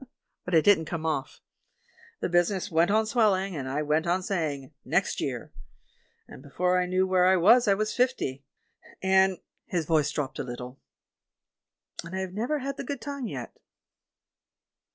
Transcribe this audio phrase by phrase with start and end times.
[0.45, 1.41] But it didn't come off.
[2.21, 5.53] The business went on swelling, and I went on saying, 'Next year.'
[6.27, 8.43] And before I knew where I was I was fifty,
[9.03, 9.37] and"—
[9.75, 10.79] his voice dropped a little—
[12.03, 13.55] "and I have never had the good time yet."